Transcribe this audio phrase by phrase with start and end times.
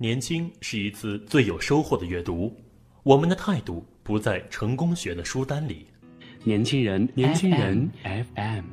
[0.00, 2.54] 年轻是一次最有收获的阅读，
[3.02, 5.88] 我们的态度不在成功学的书单里。
[6.44, 8.64] 年轻人，年轻人 FM，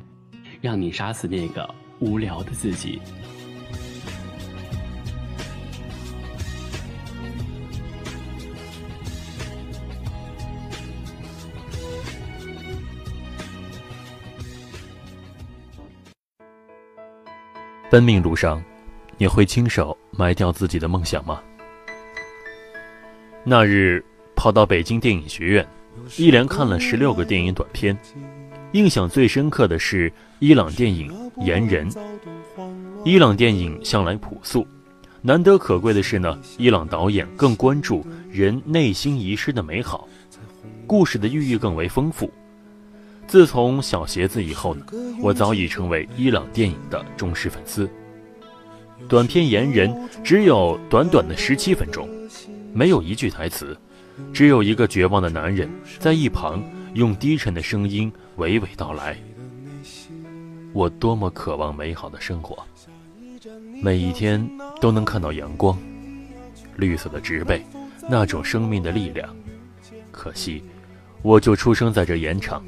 [0.62, 1.68] 让你杀死那个
[2.00, 3.02] 无聊的自己。
[17.90, 18.64] 奔命路上。
[19.18, 21.42] 你会亲手埋掉自己的梦想吗？
[23.46, 24.04] 那日
[24.36, 25.66] 跑到北京电影学院，
[26.18, 27.98] 一连看了十六个电影短片，
[28.74, 31.10] 印象最深刻的是伊朗电影
[31.46, 31.90] 《岩人》。
[33.06, 34.68] 伊朗电影向来朴素，
[35.22, 40.10] 难得可贵的是呢，伊朗导演更关注人内心遗失的美好，
[40.86, 42.30] 故事的寓意更为丰富。
[43.28, 44.86] 自从小鞋子以后呢，
[45.22, 47.90] 我早已成为伊朗电影的忠实粉丝。
[49.08, 49.90] 短片《言人》
[50.24, 52.10] 只有短短的十七分钟，
[52.74, 53.78] 没有一句台词，
[54.34, 59.16] 只有一个绝望的男人在一旁用低沉的声音娓娓道来
[60.74, 62.58] ：“我多么渴望美好的生活，
[63.82, 64.50] 每一天
[64.82, 65.78] 都能看到阳光，
[66.78, 67.64] 绿色的植被，
[68.10, 69.30] 那种生命的力量。
[70.12, 70.64] 可惜，
[71.22, 72.64] 我就出生在这盐场，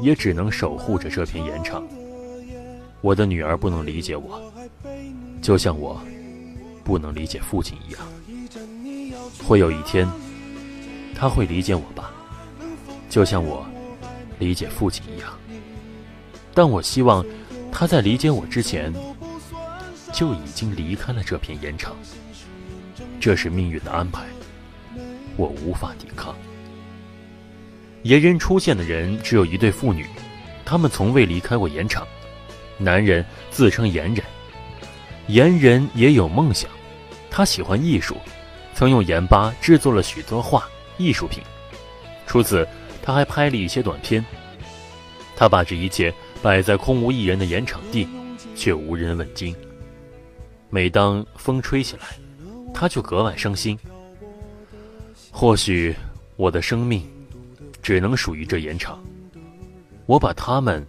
[0.00, 1.82] 也只能守护着这片盐场。
[3.00, 4.40] 我的女儿不能理解我。”
[5.44, 6.00] 就像我
[6.82, 8.00] 不能理解父亲一样，
[9.46, 10.08] 会有一天
[11.14, 12.10] 他会理解我吧？
[13.10, 13.66] 就像我
[14.38, 15.28] 理解父亲一样。
[16.54, 17.22] 但我希望
[17.70, 18.90] 他在理解我之前
[20.14, 21.94] 就已经离开了这片盐场。
[23.20, 24.24] 这是命运的安排，
[25.36, 26.34] 我无法抵抗。
[28.04, 30.06] 盐人出现的人只有一对父女，
[30.64, 32.08] 他们从未离开过盐场。
[32.78, 34.24] 男人自称盐人。
[35.28, 36.70] 岩人也有梦想，
[37.30, 38.16] 他喜欢艺术，
[38.74, 41.42] 曾用盐巴制作了许多画艺术品。
[42.26, 42.66] 除此，
[43.02, 44.24] 他还拍了一些短片。
[45.34, 48.06] 他把这一切摆在空无一人的盐场地，
[48.54, 49.54] 却无人问津。
[50.68, 52.18] 每当风吹起来，
[52.72, 53.78] 他就格外伤心。
[55.30, 55.94] 或许
[56.36, 57.02] 我的生命
[57.82, 59.02] 只能属于这盐场，
[60.06, 60.86] 我把它们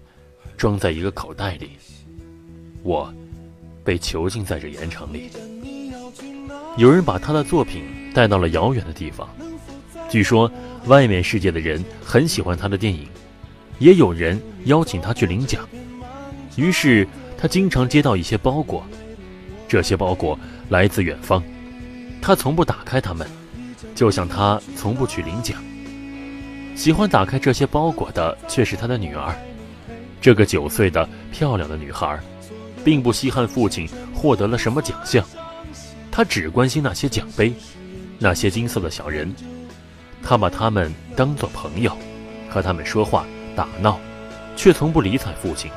[0.57, 1.71] 装在一个口袋里，
[2.83, 3.13] 我。
[3.85, 5.29] 被囚禁在这盐城里，
[6.75, 9.29] 有人把他的作品带到了遥远的地方。
[10.09, 10.51] 据说，
[10.87, 13.07] 外面世界的人很喜欢他的电影，
[13.77, 15.67] 也有人邀请他去领奖。
[16.55, 17.07] 于是，
[17.37, 18.83] 他经常接到一些包裹，
[19.67, 20.37] 这些包裹
[20.69, 21.43] 来自远方，
[22.21, 23.27] 他从不打开它们，
[23.93, 25.61] 就像他从不去领奖。
[26.75, 29.35] 喜欢打开这些包裹的却是他的女儿，
[30.19, 32.19] 这个九岁的漂亮的女孩。
[32.85, 35.25] 并不稀罕父亲获得了什么奖项，
[36.11, 37.51] 他只关心那些奖杯，
[38.19, 39.33] 那些金色的小人。
[40.23, 41.97] 他把他们当作朋友，
[42.47, 43.25] 和他们说话
[43.55, 43.99] 打闹，
[44.55, 45.69] 却从不理睬父亲。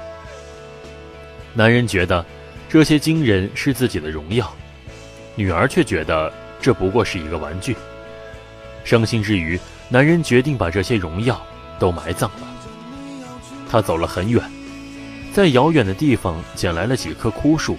[1.55, 2.25] 男人觉得
[2.69, 4.55] 这些金人是自己的荣耀，
[5.35, 6.31] 女儿却觉得
[6.61, 7.75] 这不过是一个玩具。
[8.85, 9.59] 伤心之余，
[9.89, 11.41] 男人决定把这些荣耀
[11.79, 12.47] 都埋葬了。
[13.71, 14.43] 他走了很远。
[15.33, 17.77] 在遥远的地方捡来了几棵枯树，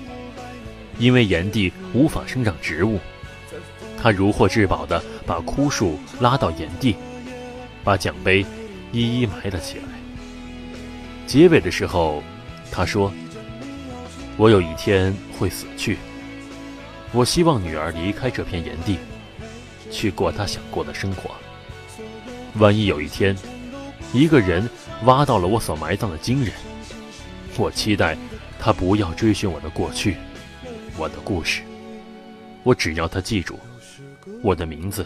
[0.98, 3.00] 因为炎帝无法生长植物，
[4.02, 6.96] 他如获至宝地把枯树拉到炎帝，
[7.84, 8.46] 把奖杯
[8.94, 9.84] 一一埋了起来。
[11.28, 12.24] 结尾的时候，
[12.72, 13.12] 他说
[14.38, 15.98] ：“我有一天会死去，
[17.12, 18.98] 我希望女儿离开这片炎地，
[19.92, 21.32] 去过她想过的生活。
[22.56, 23.36] 万一有一天，
[24.14, 24.70] 一个人
[25.04, 26.54] 挖到了我所埋葬的金人。”
[27.60, 28.18] 我期待
[28.58, 30.16] 他不要追寻我的过去，
[30.98, 31.62] 我的故事。
[32.64, 33.60] 我只要他记住，
[34.42, 35.06] 我的名字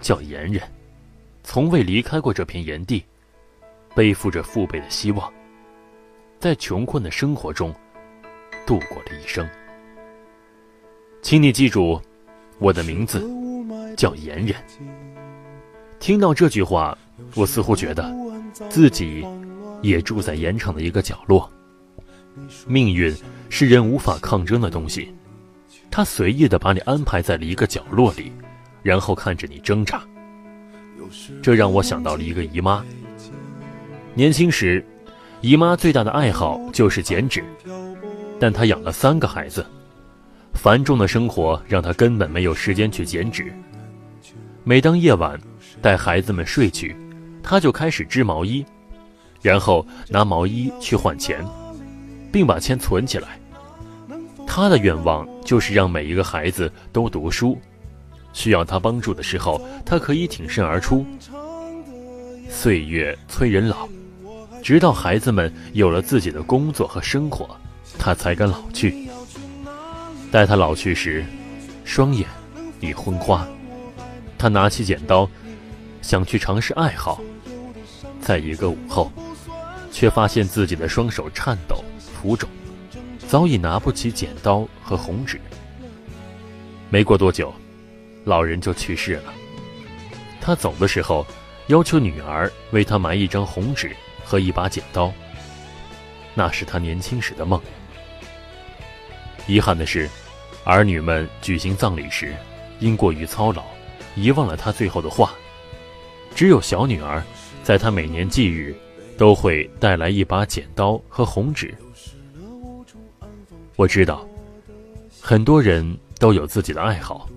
[0.00, 0.62] 叫严人，
[1.42, 3.02] 从未离开过这片炎地，
[3.94, 5.32] 背负着父辈的希望，
[6.38, 7.74] 在穷困的生活中
[8.66, 9.48] 度过了一生。
[11.22, 12.00] 请你记住，
[12.58, 13.26] 我的名字
[13.96, 14.54] 叫严人。
[15.98, 16.96] 听到这句话，
[17.34, 18.14] 我似乎觉得
[18.68, 19.26] 自己
[19.80, 21.50] 也住在盐场的一个角落。
[22.66, 23.14] 命运
[23.48, 25.12] 是人无法抗争的东西，
[25.90, 28.32] 他随意的把你安排在了一个角落里，
[28.82, 30.02] 然后看着你挣扎。
[31.42, 32.84] 这让我想到了一个姨妈。
[34.14, 34.84] 年轻时，
[35.40, 37.44] 姨妈最大的爱好就是剪纸，
[38.40, 39.66] 但她养了三个孩子，
[40.54, 43.52] 繁重的生活让她根本没有时间去剪纸。
[44.64, 45.38] 每当夜晚
[45.80, 46.96] 带孩子们睡去，
[47.42, 48.64] 她就开始织毛衣，
[49.42, 51.44] 然后拿毛衣去换钱。
[52.32, 53.38] 并把钱存起来。
[54.46, 57.58] 他的愿望就是让每一个孩子都读书，
[58.32, 61.06] 需要他帮助的时候，他可以挺身而出。
[62.48, 63.88] 岁月催人老，
[64.62, 67.48] 直到孩子们有了自己的工作和生活，
[67.98, 69.08] 他才敢老去。
[70.30, 71.24] 待他老去时，
[71.84, 72.26] 双眼
[72.80, 73.46] 已昏花。
[74.36, 75.28] 他拿起剪刀，
[76.02, 77.20] 想去尝试爱好，
[78.20, 79.10] 在一个午后，
[79.90, 81.82] 却发现自己的双手颤抖、
[82.22, 82.48] 浮肿。
[83.26, 85.40] 早已拿不起剪刀和红纸。
[86.88, 87.52] 没过多久，
[88.24, 89.34] 老人就去世了。
[90.40, 91.26] 他走的时候，
[91.66, 93.90] 要求女儿为他买一张红纸
[94.22, 95.12] 和一把剪刀。
[96.32, 97.60] 那是他年轻时的梦。
[99.48, 100.08] 遗憾的是，
[100.62, 102.36] 儿女们举行葬礼时，
[102.78, 103.64] 因过于操劳，
[104.14, 105.34] 遗忘了他最后的话。
[106.36, 107.20] 只有小女儿，
[107.64, 108.76] 在他每年忌日，
[109.18, 111.74] 都会带来一把剪刀和红纸。
[113.76, 114.26] 我知道，
[115.20, 117.28] 很多人都有自己的爱好，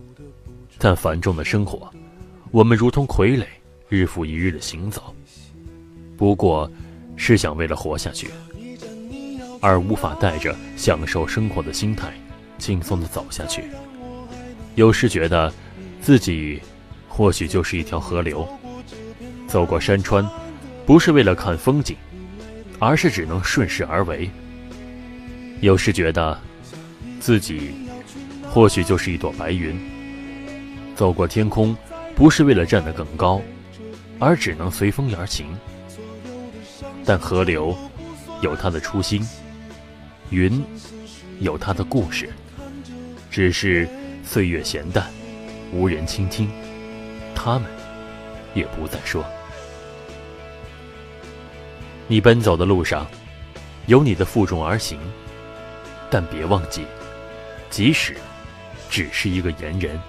[0.77, 1.89] 但繁重的生活，
[2.51, 3.45] 我们如同傀儡，
[3.89, 5.13] 日复一日的行走，
[6.17, 6.69] 不过
[7.15, 8.29] 是想为了活下去，
[9.61, 12.13] 而无法带着享受生活的心态，
[12.57, 13.63] 轻松的走下去。
[14.75, 15.51] 有时觉得，
[16.01, 16.61] 自己
[17.07, 18.47] 或许就是一条河流，
[19.47, 20.27] 走过山川，
[20.85, 21.95] 不是为了看风景，
[22.77, 24.29] 而是只能顺势而为。
[25.65, 26.39] 有时觉得，
[27.19, 27.71] 自己
[28.47, 29.75] 或许就是一朵白云，
[30.95, 31.75] 走过天空，
[32.15, 33.41] 不是为了站得更高，
[34.19, 35.47] 而只能随风而行。
[37.03, 37.75] 但河流
[38.43, 39.27] 有它的初心，
[40.29, 40.63] 云
[41.39, 42.29] 有它的故事，
[43.31, 43.89] 只是
[44.23, 45.09] 岁月闲淡，
[45.73, 46.47] 无人倾听，
[47.33, 47.67] 他们
[48.53, 49.25] 也不再说。
[52.07, 53.07] 你奔走的路上，
[53.87, 54.99] 有你的负重而行。
[56.09, 56.85] 但别忘记，
[57.69, 58.15] 即使
[58.89, 59.99] 只是一个言人，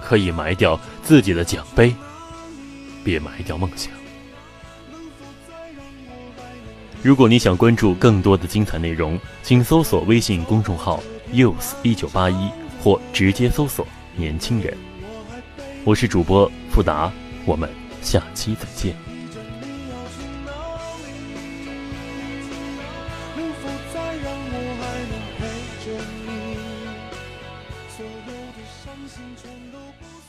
[0.00, 1.94] 可以埋掉自己的奖杯，
[3.04, 3.92] 别埋掉梦想。
[7.02, 11.02] 如果你想关注更多的精彩内容，请搜索微信公众号
[11.32, 12.48] “youth 一九八一”
[12.80, 13.84] 或直接搜索
[14.14, 14.72] “年轻人”。
[15.82, 17.12] 我是主播富达，
[17.44, 17.68] 我们
[18.02, 19.01] 下期再见。
[29.08, 30.21] 心全都不